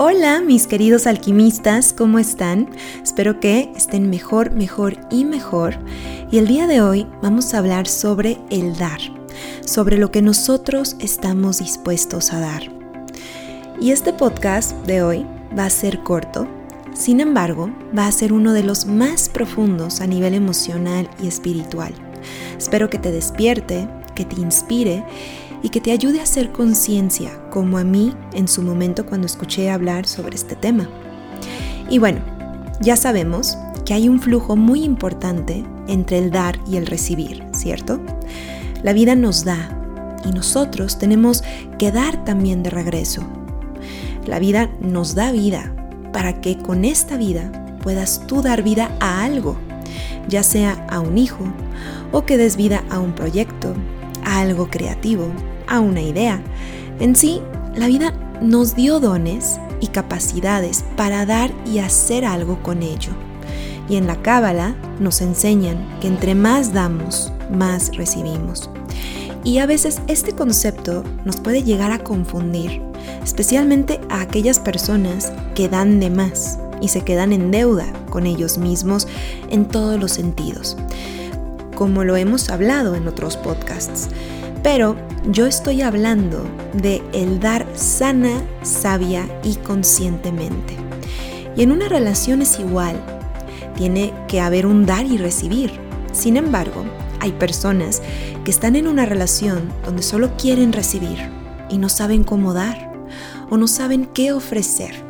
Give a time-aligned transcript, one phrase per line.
[0.00, 2.70] Hola mis queridos alquimistas, ¿cómo están?
[3.02, 5.76] Espero que estén mejor, mejor y mejor.
[6.30, 9.00] Y el día de hoy vamos a hablar sobre el dar,
[9.66, 12.62] sobre lo que nosotros estamos dispuestos a dar.
[13.80, 15.26] Y este podcast de hoy
[15.58, 16.46] va a ser corto,
[16.94, 21.92] sin embargo, va a ser uno de los más profundos a nivel emocional y espiritual.
[22.56, 25.04] Espero que te despierte, que te inspire
[25.62, 29.70] y que te ayude a hacer conciencia, como a mí en su momento cuando escuché
[29.70, 30.88] hablar sobre este tema.
[31.90, 32.20] Y bueno,
[32.80, 38.00] ya sabemos que hay un flujo muy importante entre el dar y el recibir, ¿cierto?
[38.82, 39.74] La vida nos da
[40.24, 41.42] y nosotros tenemos
[41.78, 43.22] que dar también de regreso.
[44.26, 45.74] La vida nos da vida
[46.12, 47.50] para que con esta vida
[47.82, 49.56] puedas tú dar vida a algo,
[50.28, 51.44] ya sea a un hijo
[52.12, 53.74] o que des vida a un proyecto,
[54.28, 55.30] algo creativo,
[55.66, 56.42] a una idea.
[57.00, 57.40] En sí,
[57.74, 63.12] la vida nos dio dones y capacidades para dar y hacer algo con ello.
[63.88, 68.70] Y en la Cábala nos enseñan que entre más damos, más recibimos.
[69.44, 72.82] Y a veces este concepto nos puede llegar a confundir,
[73.22, 78.58] especialmente a aquellas personas que dan de más y se quedan en deuda con ellos
[78.58, 79.08] mismos
[79.48, 80.76] en todos los sentidos,
[81.78, 84.08] como lo hemos hablado en otros podcasts.
[84.64, 84.96] Pero
[85.30, 90.74] yo estoy hablando de el dar sana, sabia y conscientemente.
[91.56, 93.00] Y en una relación es igual.
[93.76, 95.70] Tiene que haber un dar y recibir.
[96.10, 96.84] Sin embargo,
[97.20, 98.02] hay personas
[98.44, 101.30] que están en una relación donde solo quieren recibir
[101.70, 102.92] y no saben cómo dar
[103.50, 105.07] o no saben qué ofrecer.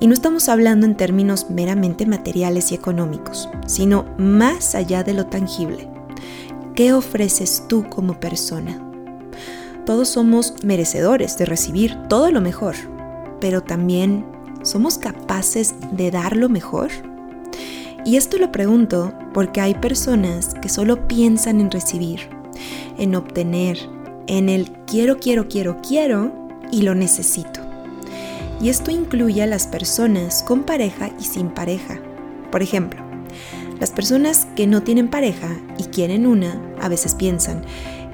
[0.00, 5.26] Y no estamos hablando en términos meramente materiales y económicos, sino más allá de lo
[5.26, 5.88] tangible.
[6.74, 8.80] ¿Qué ofreces tú como persona?
[9.84, 12.76] Todos somos merecedores de recibir todo lo mejor,
[13.40, 14.24] pero también
[14.62, 16.90] ¿somos capaces de dar lo mejor?
[18.04, 22.20] Y esto lo pregunto porque hay personas que solo piensan en recibir,
[22.98, 23.78] en obtener,
[24.28, 26.32] en el quiero, quiero, quiero, quiero
[26.70, 27.57] y lo necesito.
[28.60, 32.00] Y esto incluye a las personas con pareja y sin pareja.
[32.50, 33.02] Por ejemplo,
[33.78, 35.48] las personas que no tienen pareja
[35.78, 37.62] y quieren una, a veces piensan,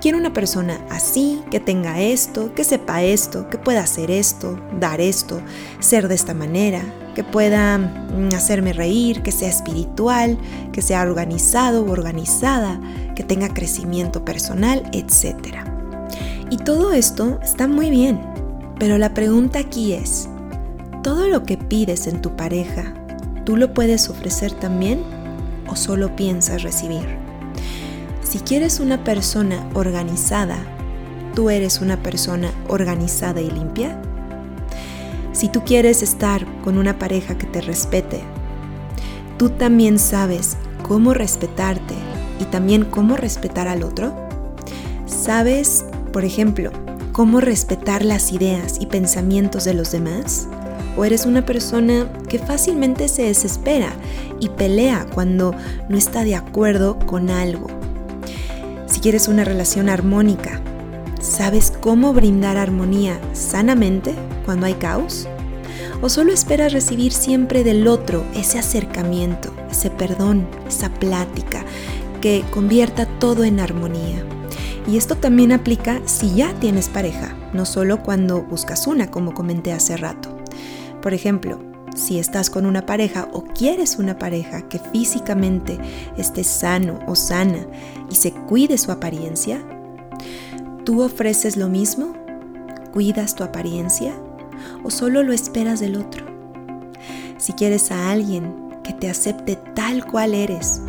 [0.00, 5.00] quiero una persona así, que tenga esto, que sepa esto, que pueda hacer esto, dar
[5.00, 5.40] esto,
[5.80, 6.82] ser de esta manera,
[7.14, 10.36] que pueda mm, hacerme reír, que sea espiritual,
[10.72, 12.78] que sea organizado o organizada,
[13.16, 15.64] que tenga crecimiento personal, etc.
[16.50, 18.20] Y todo esto está muy bien,
[18.78, 20.28] pero la pregunta aquí es,
[21.04, 22.94] ¿todo lo que pides en tu pareja,
[23.44, 25.04] tú lo puedes ofrecer también?
[25.66, 27.06] o solo piensas recibir.
[28.22, 30.58] Si quieres una persona organizada,
[31.34, 34.00] ¿tú eres una persona organizada y limpia?
[35.32, 38.20] Si tú quieres estar con una pareja que te respete,
[39.38, 40.56] ¿tú también sabes
[40.86, 41.94] cómo respetarte
[42.40, 44.14] y también cómo respetar al otro?
[45.06, 46.70] ¿Sabes, por ejemplo,
[47.12, 50.46] cómo respetar las ideas y pensamientos de los demás?
[50.96, 53.92] O eres una persona que fácilmente se desespera
[54.40, 55.54] y pelea cuando
[55.88, 57.66] no está de acuerdo con algo.
[58.86, 60.60] Si quieres una relación armónica,
[61.20, 65.26] ¿sabes cómo brindar armonía sanamente cuando hay caos?
[66.02, 71.64] ¿O solo esperas recibir siempre del otro ese acercamiento, ese perdón, esa plática
[72.20, 74.22] que convierta todo en armonía?
[74.86, 79.72] Y esto también aplica si ya tienes pareja, no solo cuando buscas una, como comenté
[79.72, 80.33] hace rato.
[81.04, 81.58] Por ejemplo,
[81.94, 85.78] si estás con una pareja o quieres una pareja que físicamente
[86.16, 87.66] esté sano o sana
[88.10, 89.60] y se cuide su apariencia,
[90.86, 92.14] ¿tú ofreces lo mismo?
[92.90, 94.14] ¿Cuidas tu apariencia?
[94.82, 96.24] ¿O solo lo esperas del otro?
[97.36, 100.80] Si quieres a alguien que te acepte tal cual eres,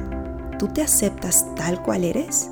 [0.58, 2.50] ¿tú te aceptas tal cual eres?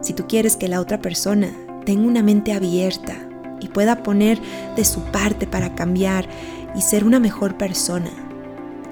[0.00, 1.52] Si tú quieres que la otra persona
[1.84, 3.27] tenga una mente abierta,
[3.60, 4.40] y pueda poner
[4.76, 6.28] de su parte para cambiar
[6.74, 8.10] y ser una mejor persona,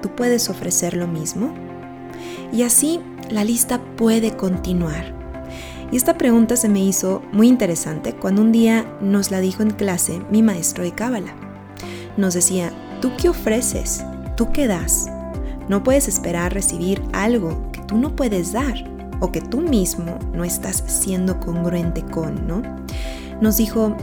[0.01, 1.53] ¿tú puedes ofrecer lo mismo?
[2.51, 5.15] Y así la lista puede continuar.
[5.91, 9.71] Y esta pregunta se me hizo muy interesante cuando un día nos la dijo en
[9.71, 11.33] clase mi maestro de Cábala.
[12.17, 12.71] Nos decía,
[13.01, 14.03] ¿tú qué ofreces?
[14.35, 15.09] ¿Tú qué das?
[15.69, 18.75] No puedes esperar recibir algo que tú no puedes dar
[19.19, 22.61] o que tú mismo no estás siendo congruente con, ¿no?
[23.41, 23.95] Nos dijo,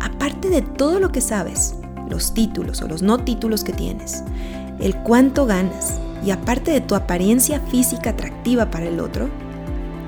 [0.00, 1.74] aparte de todo lo que sabes,
[2.08, 4.22] los títulos o los no títulos que tienes,
[4.78, 9.28] el cuánto ganas y aparte de tu apariencia física atractiva para el otro,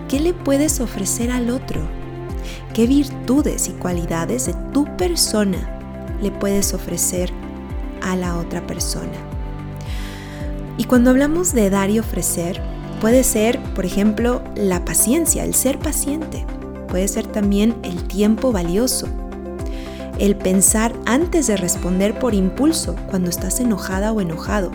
[0.09, 1.81] ¿qué le puedes ofrecer al otro?
[2.75, 5.81] ¿Qué virtudes y cualidades de tu persona
[6.23, 7.33] le puedes ofrecer
[8.03, 9.13] a la otra persona.
[10.77, 12.61] Y cuando hablamos de dar y ofrecer,
[13.01, 16.47] puede ser, por ejemplo, la paciencia, el ser paciente.
[16.89, 19.09] Puede ser también el tiempo valioso,
[20.21, 24.71] el pensar antes de responder por impulso cuando estás enojada o enojado.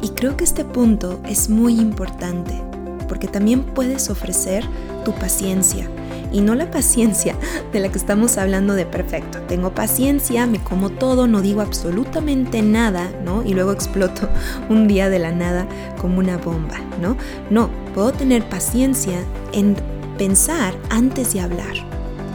[0.00, 2.62] Y creo que este punto es muy importante,
[3.06, 4.64] porque también puedes ofrecer
[5.04, 5.86] tu paciencia.
[6.32, 7.36] Y no la paciencia
[7.72, 9.38] de la que estamos hablando de perfecto.
[9.42, 13.42] Tengo paciencia, me como todo, no digo absolutamente nada, ¿no?
[13.44, 14.30] Y luego exploto
[14.70, 15.68] un día de la nada
[16.00, 17.18] como una bomba, ¿no?
[17.50, 19.18] No, puedo tener paciencia
[19.52, 19.76] en
[20.16, 21.74] pensar antes de hablar,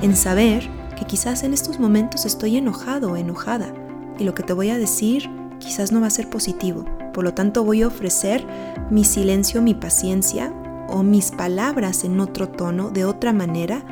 [0.04, 0.70] en saber
[1.02, 3.74] que quizás en estos momentos estoy enojado o enojada
[4.20, 6.86] y lo que te voy a decir quizás no va a ser positivo.
[7.12, 8.46] Por lo tanto voy a ofrecer
[8.92, 10.54] mi silencio, mi paciencia
[10.90, 13.84] o mis palabras en otro tono, de otra manera,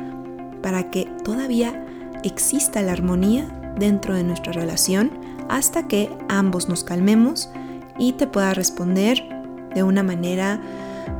[0.62, 1.84] para que todavía
[2.22, 5.10] exista la armonía dentro de nuestra relación
[5.48, 7.50] hasta que ambos nos calmemos
[7.98, 9.20] y te pueda responder
[9.74, 10.60] de una manera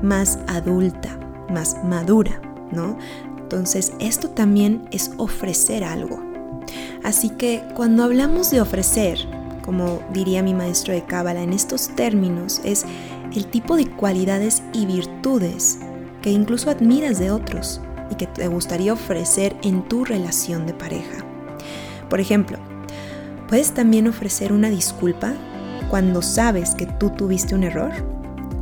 [0.03, 1.19] más adulta,
[1.53, 2.41] más madura,
[2.71, 2.97] ¿no?
[3.51, 6.23] Entonces, esto también es ofrecer algo.
[7.03, 9.19] Así que cuando hablamos de ofrecer,
[9.65, 12.85] como diría mi maestro de Cábala en estos términos, es
[13.35, 15.81] el tipo de cualidades y virtudes
[16.23, 21.25] que incluso admiras de otros y que te gustaría ofrecer en tu relación de pareja.
[22.09, 22.57] Por ejemplo,
[23.49, 25.35] puedes también ofrecer una disculpa
[25.89, 27.91] cuando sabes que tú tuviste un error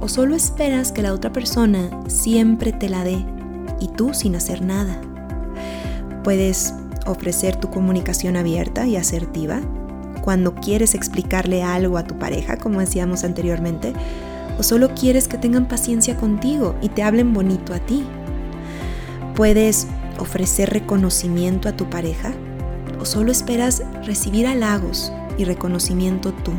[0.01, 3.23] o solo esperas que la otra persona siempre te la dé
[3.81, 5.01] y tú sin hacer nada.
[6.25, 6.75] Puedes
[7.07, 9.61] ofrecer tu comunicación abierta y asertiva
[10.23, 13.95] cuando quieres explicarle algo a tu pareja, como decíamos anteriormente,
[14.59, 18.05] o solo quieres que tengan paciencia contigo y te hablen bonito a ti.
[19.35, 19.87] Puedes
[20.19, 22.33] ofrecer reconocimiento a tu pareja
[23.01, 26.53] o solo esperas recibir halagos y reconocimiento tú.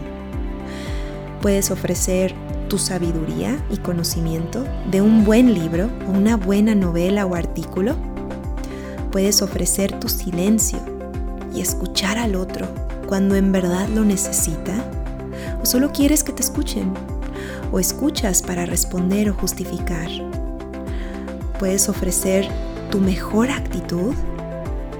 [1.42, 2.34] Puedes ofrecer
[2.70, 7.96] tu sabiduría y conocimiento de un buen libro o una buena novela o artículo.
[9.12, 10.80] Puedes ofrecer tu silencio
[11.54, 12.68] y escuchar al otro
[13.08, 14.74] cuando en verdad lo necesita.
[15.62, 16.94] O solo quieres que te escuchen.
[17.72, 20.08] O escuchas para responder o justificar.
[21.60, 22.48] Puedes ofrecer
[22.92, 24.14] tu mejor actitud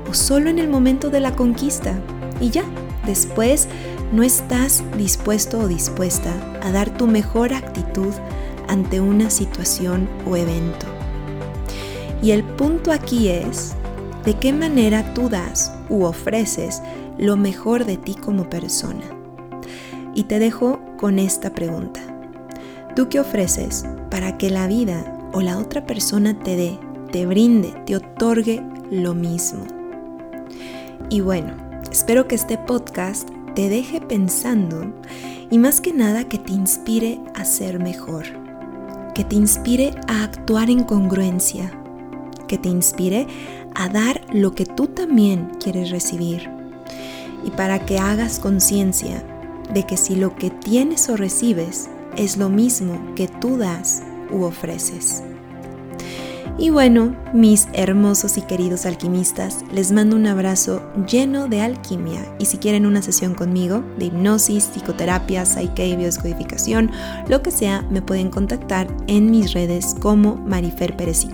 [0.10, 1.94] o solo en el momento de la conquista
[2.42, 2.64] y ya,
[3.06, 3.68] después
[4.12, 8.14] no estás dispuesto o dispuesta a dar tu mejor actitud
[8.68, 10.86] ante una situación o evento.
[12.22, 13.76] Y el punto aquí es
[14.26, 16.82] de qué manera tú das u ofreces
[17.18, 19.04] lo mejor de ti como persona.
[20.14, 22.02] Y te dejo con esta pregunta.
[22.96, 26.80] ¿Tú qué ofreces para que la vida o la otra persona te dé,
[27.12, 28.62] te brinde, te otorgue
[28.92, 29.66] lo mismo?
[31.10, 31.54] Y bueno,
[31.92, 34.94] espero que este podcast te deje pensando
[35.50, 38.26] y más que nada que te inspire a ser mejor,
[39.14, 41.72] que te inspire a actuar en congruencia,
[42.48, 43.28] que te inspire
[43.76, 46.50] a dar lo que tú también quieres recibir
[47.46, 49.24] y para que hagas conciencia
[49.74, 54.02] de que si lo que tienes o recibes es lo mismo que tú das
[54.32, 55.24] u ofreces.
[56.62, 62.20] Y bueno, mis hermosos y queridos alquimistas, les mando un abrazo lleno de alquimia.
[62.38, 66.92] Y si quieren una sesión conmigo de hipnosis, psicoterapia, psyche, biodescodificación,
[67.30, 71.26] lo que sea, me pueden contactar en mis redes como Marifer Pérez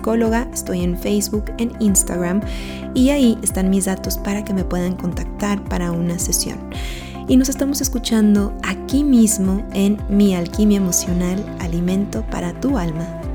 [0.52, 2.40] estoy en Facebook, en Instagram.
[2.94, 6.70] Y ahí están mis datos para que me puedan contactar para una sesión.
[7.26, 13.25] Y nos estamos escuchando aquí mismo en Mi Alquimia Emocional, Alimento para tu Alma.